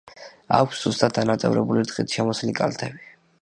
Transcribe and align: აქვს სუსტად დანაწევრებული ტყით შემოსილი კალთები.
აქვს 0.59 0.79
სუსტად 0.85 1.13
დანაწევრებული 1.17 1.85
ტყით 1.91 2.17
შემოსილი 2.17 2.57
კალთები. 2.63 3.07